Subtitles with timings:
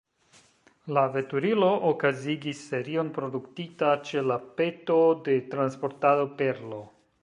[0.97, 6.87] La veturilo okazigis serion produktita ĉe la peto de Transportado Perlo.